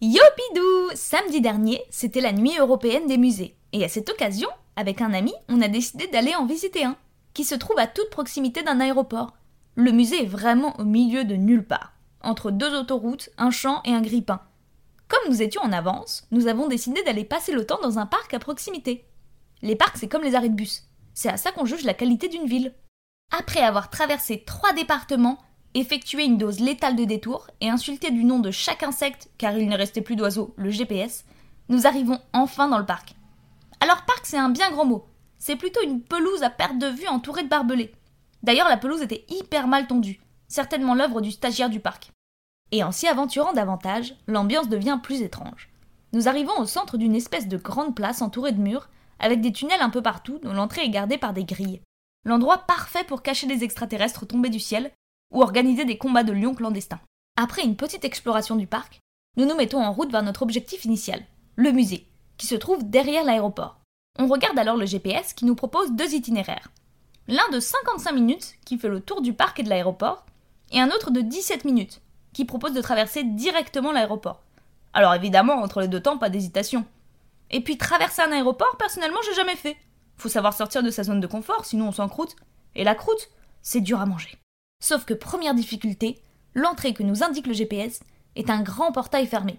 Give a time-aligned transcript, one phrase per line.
[0.00, 3.56] Yopidou Samedi dernier, c'était la nuit européenne des musées.
[3.72, 6.96] Et à cette occasion, avec un ami, on a décidé d'aller en visiter un,
[7.34, 9.34] qui se trouve à toute proximité d'un aéroport.
[9.74, 13.92] Le musée est vraiment au milieu de nulle part, entre deux autoroutes, un champ et
[13.92, 14.40] un grippin.
[15.08, 18.32] Comme nous étions en avance, nous avons décidé d'aller passer le temps dans un parc
[18.34, 19.04] à proximité.
[19.62, 20.84] Les parcs, c'est comme les arrêts de bus.
[21.12, 22.72] C'est à ça qu'on juge la qualité d'une ville.
[23.36, 25.38] Après avoir traversé trois départements,
[25.78, 29.68] effectué une dose létale de détour et insulté du nom de chaque insecte, car il
[29.68, 31.24] ne restait plus d'oiseaux, le GPS,
[31.68, 33.14] nous arrivons enfin dans le parc.
[33.80, 35.06] Alors parc, c'est un bien grand mot.
[35.38, 37.92] C'est plutôt une pelouse à perte de vue entourée de barbelés.
[38.42, 42.10] D'ailleurs, la pelouse était hyper mal tondue, certainement l'œuvre du stagiaire du parc.
[42.72, 45.68] Et en s'y aventurant davantage, l'ambiance devient plus étrange.
[46.12, 48.88] Nous arrivons au centre d'une espèce de grande place entourée de murs,
[49.18, 51.80] avec des tunnels un peu partout dont l'entrée est gardée par des grilles.
[52.24, 54.90] L'endroit parfait pour cacher les extraterrestres tombés du ciel
[55.30, 57.00] ou organiser des combats de lions clandestins.
[57.36, 59.00] Après une petite exploration du parc,
[59.36, 61.22] nous nous mettons en route vers notre objectif initial,
[61.56, 62.06] le musée,
[62.36, 63.78] qui se trouve derrière l'aéroport.
[64.18, 66.72] On regarde alors le GPS qui nous propose deux itinéraires.
[67.28, 70.24] L'un de 55 minutes, qui fait le tour du parc et de l'aéroport,
[70.72, 72.00] et un autre de 17 minutes,
[72.32, 74.42] qui propose de traverser directement l'aéroport.
[74.92, 76.84] Alors évidemment, entre les deux temps, pas d'hésitation.
[77.50, 79.76] Et puis traverser un aéroport, personnellement, j'ai jamais fait.
[80.16, 82.34] Faut savoir sortir de sa zone de confort, sinon on s'encroute.
[82.74, 83.28] Et la croûte,
[83.62, 84.38] c'est dur à manger.
[84.80, 86.22] Sauf que première difficulté,
[86.54, 88.00] l'entrée que nous indique le GPS
[88.36, 89.58] est un grand portail fermé.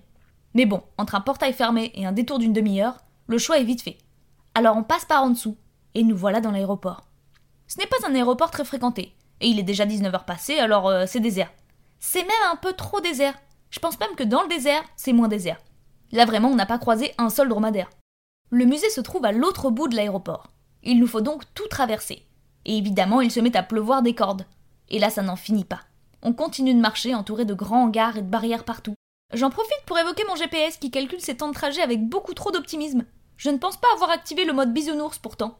[0.53, 2.97] Mais bon, entre un portail fermé et un détour d'une demi-heure,
[3.27, 3.97] le choix est vite fait.
[4.55, 5.57] Alors on passe par en dessous,
[5.93, 7.03] et nous voilà dans l'aéroport.
[7.67, 11.05] Ce n'est pas un aéroport très fréquenté, et il est déjà 19h passé, alors euh,
[11.05, 11.51] c'est désert.
[11.99, 13.35] C'est même un peu trop désert.
[13.69, 15.59] Je pense même que dans le désert, c'est moins désert.
[16.11, 17.89] Là vraiment, on n'a pas croisé un seul dromadaire.
[18.49, 20.47] Le musée se trouve à l'autre bout de l'aéroport.
[20.81, 22.25] Il nous faut donc tout traverser.
[22.65, 24.45] Et évidemment, il se met à pleuvoir des cordes.
[24.89, 25.81] Et là, ça n'en finit pas.
[26.21, 28.95] On continue de marcher entouré de grands hangars et de barrières partout.
[29.33, 32.51] J'en profite pour évoquer mon GPS qui calcule ses temps de trajet avec beaucoup trop
[32.51, 33.05] d'optimisme.
[33.37, 35.59] Je ne pense pas avoir activé le mode bisounours pourtant.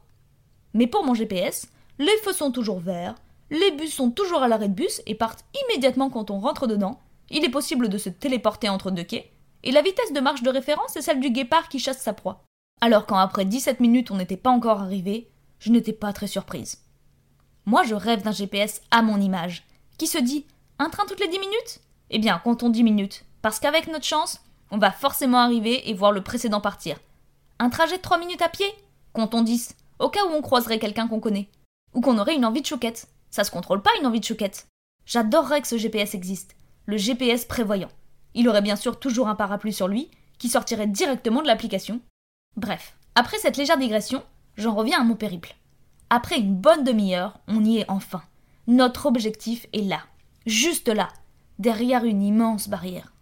[0.74, 1.66] Mais pour mon GPS,
[1.98, 3.14] les feux sont toujours verts,
[3.50, 7.00] les bus sont toujours à l'arrêt de bus et partent immédiatement quand on rentre dedans,
[7.30, 9.32] il est possible de se téléporter entre deux quais,
[9.62, 12.44] et la vitesse de marche de référence est celle du guépard qui chasse sa proie.
[12.80, 16.82] Alors quand après 17 minutes on n'était pas encore arrivé, je n'étais pas très surprise.
[17.66, 19.64] Moi je rêve d'un GPS à mon image,
[19.98, 20.46] qui se dit
[20.78, 21.80] un train toutes les 10 minutes?
[22.10, 24.40] Eh bien comptons 10 minutes, parce qu'avec notre chance,
[24.70, 26.98] on va forcément arriver et voir le précédent partir.
[27.58, 28.66] Un trajet de 3 minutes à pied?
[29.12, 31.48] Comptons 10, au cas où on croiserait quelqu'un qu'on connaît.
[31.94, 33.08] Ou qu'on aurait une envie de choquette.
[33.30, 34.66] Ça se contrôle pas une envie de choquette.
[35.04, 36.56] J'adorerais que ce GPS existe.
[36.86, 37.90] Le GPS prévoyant.
[38.34, 42.00] Il aurait bien sûr toujours un parapluie sur lui, qui sortirait directement de l'application.
[42.56, 44.22] Bref, après cette légère digression,
[44.56, 45.56] j'en reviens à mon périple.
[46.12, 48.22] Après une bonne demi-heure, on y est enfin.
[48.66, 50.00] Notre objectif est là,
[50.44, 51.08] juste là,
[51.60, 53.12] derrière une immense barrière.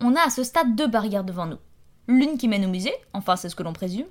[0.00, 1.58] On a à ce stade deux barrières devant nous.
[2.06, 4.06] L'une qui mène au musée, enfin c'est ce que l'on présume,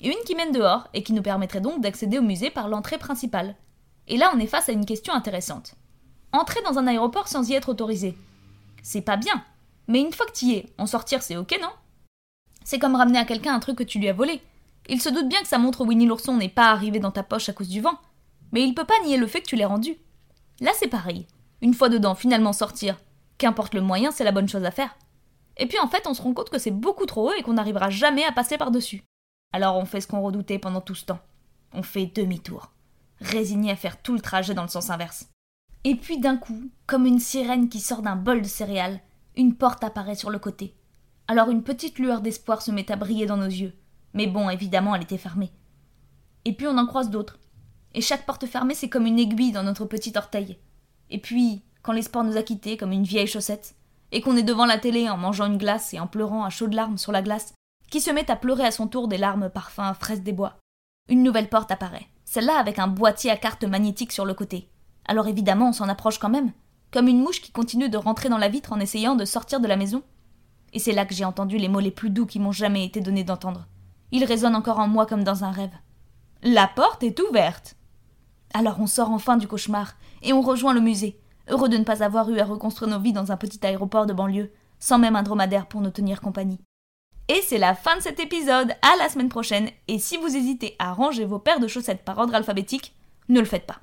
[0.00, 2.96] et une qui mène dehors et qui nous permettrait donc d'accéder au musée par l'entrée
[2.96, 3.56] principale.
[4.06, 5.74] Et là on est face à une question intéressante.
[6.32, 8.16] Entrer dans un aéroport sans y être autorisé.
[8.82, 9.44] C'est pas bien,
[9.86, 11.68] mais une fois que tu y es, en sortir c'est ok non?
[12.64, 14.40] C'est comme ramener à quelqu'un un truc que tu lui as volé.
[14.88, 17.48] Il se doute bien que sa montre Winnie l'ourson n'est pas arrivée dans ta poche
[17.48, 17.98] à cause du vent,
[18.52, 19.98] mais il peut pas nier le fait que tu l'aies rendue.
[20.60, 21.26] Là, c'est pareil.
[21.60, 22.98] Une fois dedans, finalement sortir,
[23.36, 24.96] qu'importe le moyen, c'est la bonne chose à faire.
[25.58, 27.54] Et puis en fait, on se rend compte que c'est beaucoup trop haut et qu'on
[27.54, 29.02] n'arrivera jamais à passer par-dessus.
[29.52, 31.20] Alors on fait ce qu'on redoutait pendant tout ce temps.
[31.72, 32.72] On fait demi-tour,
[33.20, 35.28] résigné à faire tout le trajet dans le sens inverse.
[35.84, 39.00] Et puis d'un coup, comme une sirène qui sort d'un bol de céréales,
[39.36, 40.74] une porte apparaît sur le côté.
[41.26, 43.74] Alors une petite lueur d'espoir se met à briller dans nos yeux.
[44.18, 45.52] Mais bon, évidemment, elle était fermée.
[46.44, 47.38] Et puis on en croise d'autres.
[47.94, 50.58] Et chaque porte fermée, c'est comme une aiguille dans notre petit orteil.
[51.08, 53.76] Et puis, quand l'espoir nous a quittés comme une vieille chaussette,
[54.10, 56.74] et qu'on est devant la télé en mangeant une glace et en pleurant à chaudes
[56.74, 57.54] larmes sur la glace,
[57.92, 60.56] qui se met à pleurer à son tour des larmes parfum fraises des bois.
[61.08, 64.68] Une nouvelle porte apparaît, celle-là avec un boîtier à cartes magnétiques sur le côté.
[65.04, 66.50] Alors évidemment, on s'en approche quand même,
[66.90, 69.68] comme une mouche qui continue de rentrer dans la vitre en essayant de sortir de
[69.68, 70.02] la maison.
[70.72, 73.00] Et c'est là que j'ai entendu les mots les plus doux qui m'ont jamais été
[73.00, 73.68] donnés d'entendre.
[74.10, 75.74] Ils résonnent encore en moi comme dans un rêve.
[76.42, 77.76] La porte est ouverte.
[78.54, 82.02] Alors on sort enfin du cauchemar et on rejoint le musée, heureux de ne pas
[82.02, 85.22] avoir eu à reconstruire nos vies dans un petit aéroport de banlieue, sans même un
[85.22, 86.60] dromadaire pour nous tenir compagnie.
[87.28, 90.76] Et c'est la fin de cet épisode, à la semaine prochaine, et si vous hésitez
[90.78, 92.94] à ranger vos paires de chaussettes par ordre alphabétique,
[93.28, 93.80] ne le faites pas.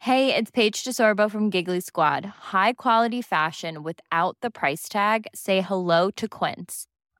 [0.00, 2.26] Hey, it's Paige DeSorbo from Giggly Squad.
[2.52, 5.26] High quality fashion without the price tag.
[5.32, 6.88] Say hello to Quince.